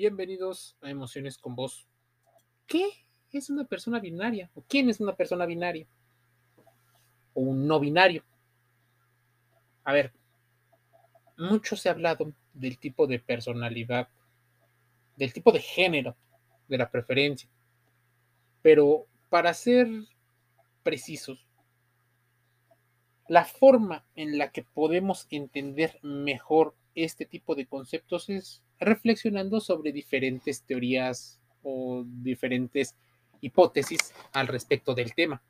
[0.00, 1.86] Bienvenidos a Emociones con Vos.
[2.66, 2.88] ¿Qué
[3.30, 4.50] es una persona binaria?
[4.54, 5.86] ¿O quién es una persona binaria?
[7.34, 8.24] ¿O un no binario?
[9.84, 10.14] A ver,
[11.36, 14.08] mucho se ha hablado del tipo de personalidad,
[15.16, 16.16] del tipo de género,
[16.66, 17.50] de la preferencia.
[18.62, 19.86] Pero para ser
[20.82, 21.46] precisos,
[23.28, 29.92] la forma en la que podemos entender mejor este tipo de conceptos es reflexionando sobre
[29.92, 32.96] diferentes teorías o diferentes
[33.40, 35.42] hipótesis al respecto del tema.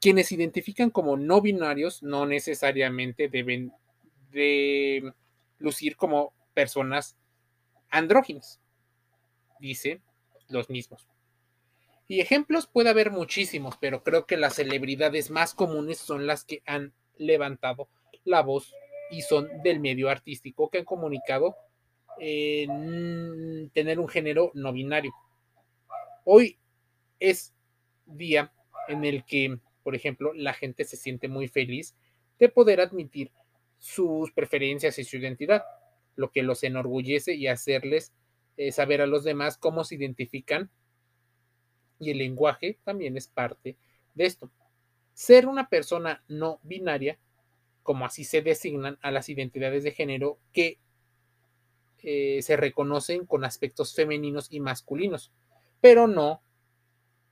[0.00, 3.72] Quienes identifican como no binarios no necesariamente deben
[4.32, 5.12] de
[5.58, 7.16] lucir como personas
[7.90, 8.60] andróginas,
[9.60, 10.00] dice
[10.48, 11.06] los mismos.
[12.08, 16.62] Y ejemplos puede haber muchísimos, pero creo que las celebridades más comunes son las que
[16.66, 17.88] han levantado
[18.24, 18.74] la voz
[19.10, 21.56] y son del medio artístico que han comunicado
[22.18, 25.12] tener un género no binario.
[26.24, 26.58] Hoy
[27.18, 27.54] es
[28.06, 28.52] día
[28.88, 31.94] en el que, por ejemplo, la gente se siente muy feliz
[32.38, 33.30] de poder admitir
[33.78, 35.64] sus preferencias y su identidad,
[36.16, 38.12] lo que los enorgullece y hacerles
[38.56, 40.70] eh, saber a los demás cómo se identifican.
[41.98, 43.76] Y el lenguaje también es parte
[44.14, 44.50] de esto.
[45.14, 47.18] Ser una persona no binaria,
[47.82, 50.78] como así se designan a las identidades de género que
[52.02, 55.32] se reconocen con aspectos femeninos y masculinos,
[55.80, 56.42] pero no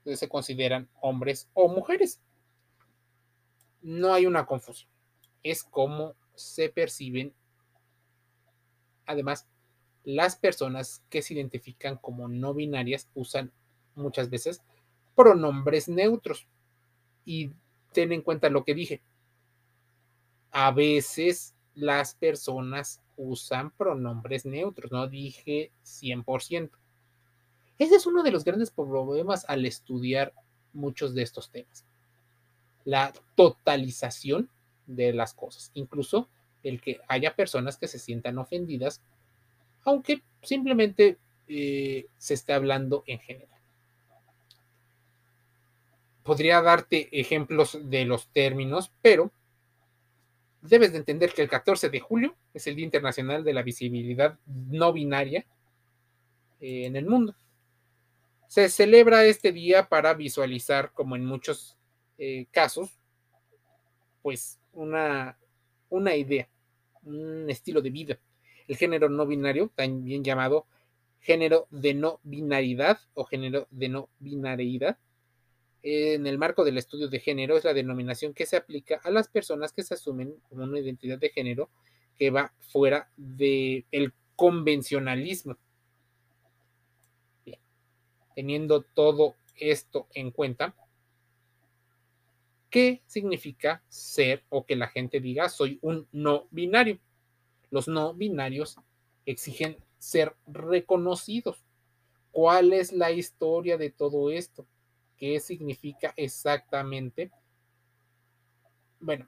[0.05, 2.21] se consideran hombres o mujeres.
[3.81, 4.89] No hay una confusión.
[5.43, 7.33] Es como se perciben.
[9.05, 9.47] Además,
[10.03, 13.51] las personas que se identifican como no binarias usan
[13.95, 14.61] muchas veces
[15.15, 16.47] pronombres neutros.
[17.25, 17.51] Y
[17.93, 19.01] ten en cuenta lo que dije.
[20.51, 26.69] A veces las personas usan pronombres neutros, no dije 100%.
[27.77, 30.33] Ese es uno de los grandes problemas al estudiar
[30.73, 31.85] muchos de estos temas.
[32.85, 34.49] La totalización
[34.87, 36.29] de las cosas, incluso
[36.63, 39.01] el que haya personas que se sientan ofendidas,
[39.83, 41.17] aunque simplemente
[41.47, 43.59] eh, se esté hablando en general.
[46.23, 49.31] Podría darte ejemplos de los términos, pero
[50.61, 54.37] debes de entender que el 14 de julio es el Día Internacional de la Visibilidad
[54.45, 55.45] No Binaria
[56.59, 57.35] eh, en el mundo.
[58.47, 61.77] Se celebra este día para visualizar, como en muchos
[62.17, 62.99] eh, casos,
[64.21, 65.37] pues una,
[65.89, 66.49] una idea,
[67.03, 68.19] un estilo de vida.
[68.67, 70.65] El género no binario, también llamado
[71.19, 74.97] género de no binaridad o género de no binariedad,
[75.81, 79.27] en el marco del estudio de género es la denominación que se aplica a las
[79.29, 81.69] personas que se asumen como una identidad de género
[82.17, 85.57] que va fuera del convencionalismo.
[87.45, 87.59] Bien.
[88.35, 90.75] Teniendo todo esto en cuenta,
[92.69, 96.99] ¿qué significa ser o que la gente diga soy un no binario?
[97.71, 98.77] Los no binarios
[99.25, 101.63] exigen ser reconocidos.
[102.31, 104.67] ¿Cuál es la historia de todo esto?
[105.19, 107.31] Qué significa exactamente.
[108.99, 109.27] Bueno,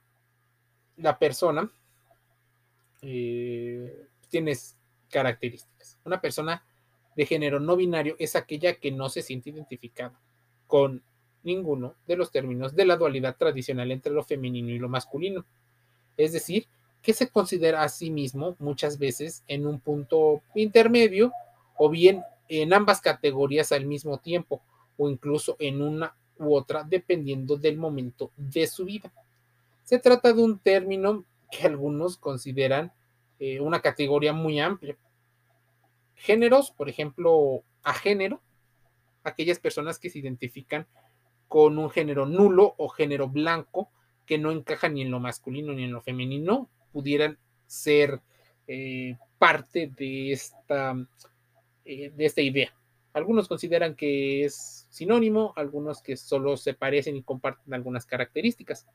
[0.97, 1.69] la persona
[3.01, 4.57] eh, tiene
[5.09, 5.99] características.
[6.05, 6.63] Una persona
[7.15, 10.19] de género no binario es aquella que no se siente identificada
[10.67, 11.03] con
[11.43, 15.45] ninguno de los términos de la dualidad tradicional entre lo femenino y lo masculino.
[16.17, 16.67] Es decir,
[17.01, 21.33] que se considera a sí mismo muchas veces en un punto intermedio
[21.77, 24.61] o bien en ambas categorías al mismo tiempo,
[25.01, 29.11] o incluso en una u otra dependiendo del momento de su vida.
[29.83, 32.93] Se trata de un término que algunos consideran
[33.39, 34.95] eh, una categoría muy amplia.
[36.13, 38.41] Géneros, por ejemplo, a género,
[39.23, 40.85] aquellas personas que se identifican
[41.47, 43.89] con un género nulo o género blanco
[44.27, 48.21] que no encajan ni en lo masculino ni en lo femenino, pudieran ser
[48.67, 50.95] eh, parte de esta,
[51.85, 52.71] eh, de esta idea.
[53.13, 58.87] Algunos consideran que es sinónimo, algunos que solo se parecen y comparten algunas características.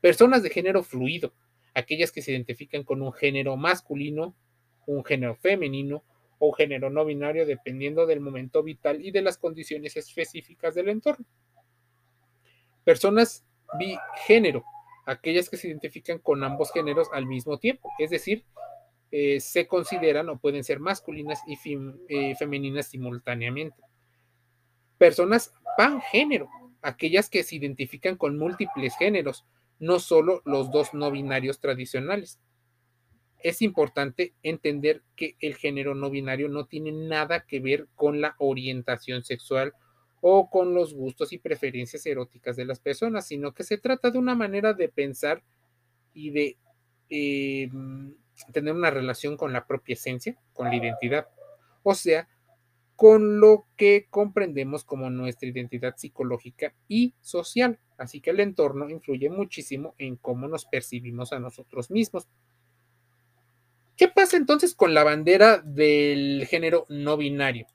[0.00, 1.32] Personas de género fluido,
[1.74, 4.34] aquellas que se identifican con un género masculino,
[4.86, 6.02] un género femenino
[6.38, 10.88] o un género no binario dependiendo del momento vital y de las condiciones específicas del
[10.88, 11.24] entorno.
[12.84, 13.44] Personas
[13.78, 14.64] bigénero,
[15.06, 18.44] aquellas que se identifican con ambos géneros al mismo tiempo, es decir,
[19.14, 21.58] eh, se consideran o pueden ser masculinas y
[22.08, 23.76] eh, femeninas simultáneamente.
[24.96, 26.48] Personas pangénero,
[26.80, 29.44] aquellas que se identifican con múltiples géneros,
[29.78, 32.40] no solo los dos no binarios tradicionales.
[33.42, 38.34] es importante entender que el género no binario no tiene nada que ver con la
[38.38, 39.74] orientación sexual
[40.22, 44.18] o con los gustos y preferencias eróticas de las personas, sino que se trata de
[44.18, 45.42] una manera de pensar
[46.14, 46.56] y de
[47.10, 47.68] eh,
[48.52, 51.28] tener una relación con la propia esencia, con la identidad,
[51.82, 52.28] o sea,
[52.96, 57.78] con lo que comprendemos como nuestra identidad psicológica y social.
[57.98, 62.28] Así que el entorno influye muchísimo en cómo nos percibimos a nosotros mismos.
[63.96, 67.66] ¿Qué pasa entonces con la bandera del género no binario?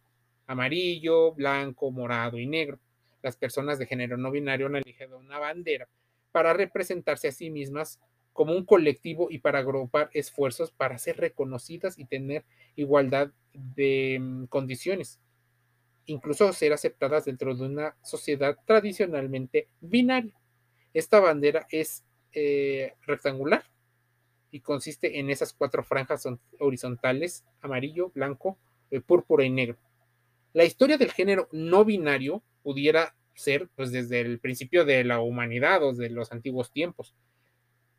[0.46, 2.80] Amarillo, blanco, morado y negro.
[3.22, 5.88] Las personas de género no binario han elegido una bandera
[6.32, 8.00] para representarse a sí mismas
[8.38, 12.46] como un colectivo y para agrupar esfuerzos para ser reconocidas y tener
[12.76, 15.20] igualdad de mm, condiciones,
[16.06, 20.36] incluso ser aceptadas dentro de una sociedad tradicionalmente binaria.
[20.94, 23.64] Esta bandera es eh, rectangular
[24.52, 26.28] y consiste en esas cuatro franjas
[26.60, 28.60] horizontales, amarillo, blanco,
[28.92, 29.78] eh, púrpura y negro.
[30.54, 35.82] La historia del género no binario pudiera ser pues desde el principio de la humanidad
[35.82, 37.16] o de los antiguos tiempos.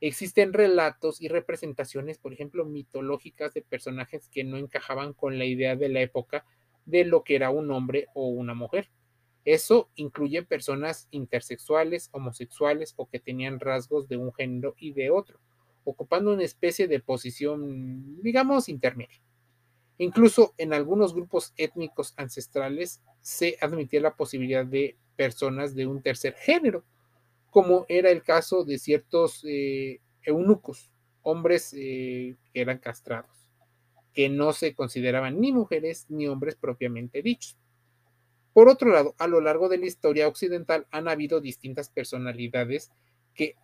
[0.01, 5.77] Existen relatos y representaciones, por ejemplo, mitológicas de personajes que no encajaban con la idea
[5.77, 6.45] de la época
[6.87, 8.91] de lo que era un hombre o una mujer.
[9.45, 15.41] Eso incluye personas intersexuales, homosexuales o que tenían rasgos de un género y de otro
[15.89, 19.23] ocupando una especie de posición, digamos, intermedia.
[19.97, 26.35] Incluso en algunos grupos étnicos ancestrales se admitía la posibilidad de personas de un tercer
[26.35, 26.85] género,
[27.51, 30.91] como era el caso de ciertos eh, eunucos,
[31.23, 33.51] hombres eh, que eran castrados,
[34.13, 37.57] que no se consideraban ni mujeres ni hombres propiamente dichos.
[38.53, 42.91] Por otro lado, a lo largo de la historia occidental han habido distintas personalidades
[43.35, 43.55] que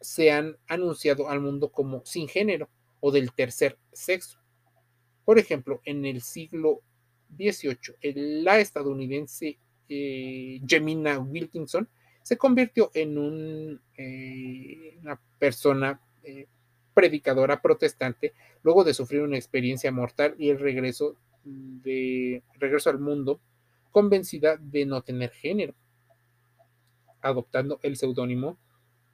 [0.00, 2.68] se han anunciado al mundo como sin género
[3.00, 4.38] o del tercer sexo.
[5.24, 6.82] Por ejemplo, en el siglo
[7.36, 9.58] XVIII, la estadounidense
[9.88, 11.88] eh, Jemina Wilkinson
[12.28, 16.46] se convirtió en eh, una persona eh,
[16.92, 23.40] predicadora protestante luego de sufrir una experiencia mortal y el regreso de regreso al mundo
[23.92, 25.74] convencida de no tener género,
[27.22, 28.58] adoptando el seudónimo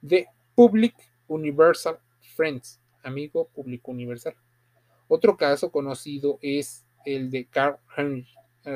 [0.01, 0.95] de Public
[1.29, 1.97] Universal
[2.35, 4.35] Friends, amigo público universal.
[5.07, 7.77] Otro caso conocido es el de Karl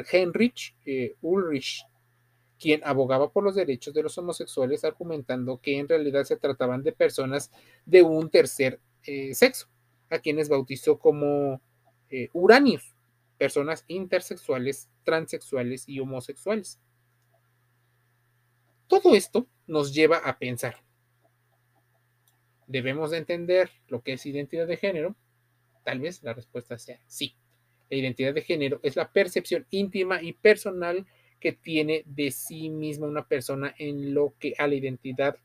[0.09, 1.83] Heinrich eh, Ulrich,
[2.59, 6.91] quien abogaba por los derechos de los homosexuales, argumentando que en realidad se trataban de
[6.91, 7.51] personas
[7.85, 9.67] de un tercer eh, sexo,
[10.09, 11.61] a quienes bautizó como
[12.09, 12.95] eh, uranios,
[13.37, 16.79] personas intersexuales, transexuales y homosexuales.
[18.87, 20.83] Todo esto nos lleva a pensar,
[22.69, 25.15] ¿Debemos de entender lo que es identidad de género?
[25.83, 27.35] Tal vez la respuesta sea sí.
[27.89, 31.07] La identidad de género es la percepción íntima y personal
[31.39, 35.37] que tiene de sí misma una persona en lo que a la identidad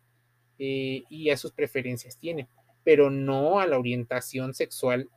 [0.58, 2.48] eh, y a sus preferencias tiene,
[2.82, 5.08] pero no a la orientación sexual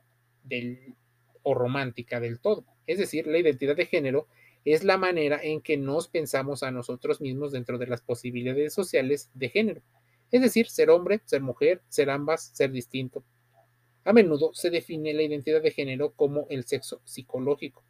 [1.42, 2.64] o romántica del todo.
[2.86, 4.26] Es decir, la identidad de género
[4.64, 9.30] es la manera en que nos pensamos a nosotros mismos dentro de las posibilidades sociales
[9.34, 9.82] de género.
[10.30, 13.24] Es decir, ser hombre, ser mujer, ser ambas, ser distinto.
[14.04, 17.84] A menudo se define la identidad de género como el sexo psicológico,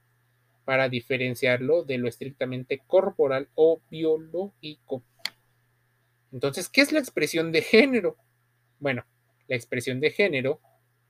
[0.69, 5.03] para diferenciarlo de lo estrictamente corporal o biológico.
[6.31, 8.19] Entonces, ¿qué es la expresión de género?
[8.79, 9.07] Bueno,
[9.47, 10.61] la expresión de género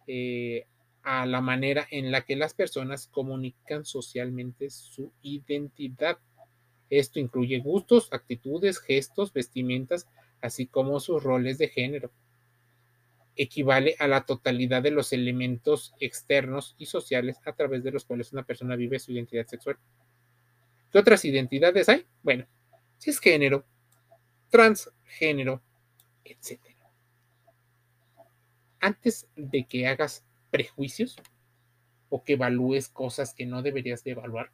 [0.06, 0.66] eh,
[1.02, 6.18] a la manera en la que las personas comunican socialmente su identidad.
[6.88, 10.06] Esto incluye gustos, actitudes, gestos, vestimentas,
[10.40, 12.12] así como sus roles de género.
[13.40, 18.32] Equivale a la totalidad de los elementos externos y sociales a través de los cuales
[18.32, 19.78] una persona vive su identidad sexual.
[20.90, 22.04] ¿Qué otras identidades hay?
[22.22, 22.46] Bueno,
[22.98, 23.64] si es género,
[24.50, 25.62] transgénero,
[26.24, 26.60] etc.
[28.80, 31.16] Antes de que hagas prejuicios
[32.08, 34.50] o que evalúes cosas que no deberías de evaluar,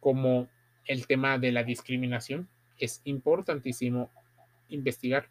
[0.00, 0.48] como
[0.86, 4.10] el tema de la discriminación, es importantísimo
[4.68, 5.28] investigar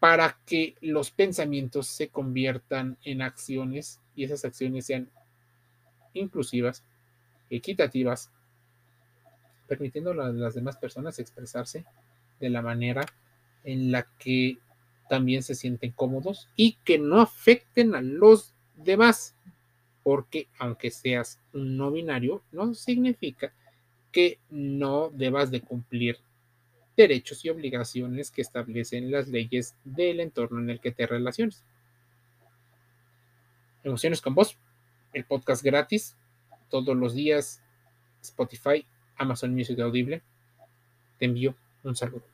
[0.00, 5.10] para que los pensamientos se conviertan en acciones y esas acciones sean
[6.14, 6.82] inclusivas,
[7.50, 8.30] equitativas,
[9.68, 11.84] permitiendo a las demás personas expresarse
[12.40, 13.02] de la manera
[13.62, 14.58] en la que
[15.10, 19.36] también se sienten cómodos y que no afecten a los demás,
[20.02, 23.52] porque aunque seas no binario, no significa
[24.12, 26.18] que no debas de cumplir
[27.00, 31.64] derechos y obligaciones que establecen las leyes del entorno en el que te relaciones.
[33.82, 34.58] Emociones con Voz,
[35.12, 36.16] el podcast gratis,
[36.68, 37.62] todos los días,
[38.20, 40.22] Spotify, Amazon Music Audible.
[41.18, 42.29] Te envío un saludo.